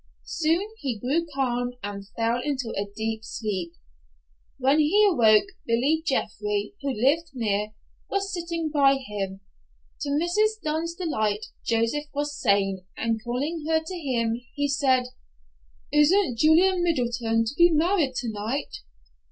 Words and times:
Soon 0.25 0.67
he 0.79 0.97
grew 0.97 1.27
calm, 1.35 1.73
and 1.83 2.07
fell 2.17 2.41
into 2.43 2.71
a 2.75 2.91
deep 2.95 3.21
sleep. 3.23 3.73
When 4.57 4.79
he 4.79 5.07
awoke 5.07 5.45
Billy 5.67 6.01
Jeffrey, 6.03 6.73
who 6.81 6.89
lived 6.91 7.29
near, 7.35 7.73
was 8.09 8.33
sitting 8.33 8.71
by 8.71 8.95
him. 8.95 9.41
To 9.99 10.09
Mrs. 10.09 10.59
Dunn's 10.63 10.95
delight, 10.95 11.45
Joseph 11.63 12.05
was 12.15 12.35
sane, 12.35 12.83
and 12.97 13.23
calling 13.23 13.63
her 13.69 13.79
to 13.85 13.93
him 13.95 14.41
he 14.55 14.67
said, 14.67 15.03
"Isn't 15.93 16.39
Julia 16.39 16.77
Middleton 16.77 17.45
to 17.45 17.53
be 17.55 17.69
married 17.69 18.15
tonight?" 18.15 18.77